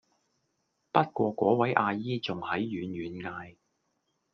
[0.91, 3.55] 不過果位阿姨仲喺遠遠嗌